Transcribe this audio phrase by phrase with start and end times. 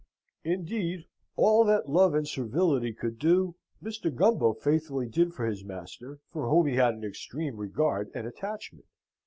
[0.43, 1.05] Indeed
[1.35, 3.53] all that love and servility could do
[3.83, 4.11] Mr.
[4.11, 8.87] Gumbo faithfully did for his master, for whom he had an extreme regard and attachment.